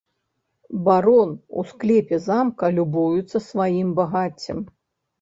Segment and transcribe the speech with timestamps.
[0.87, 1.29] Барон
[1.59, 4.69] у склепе замка любуецца сваім багаццем.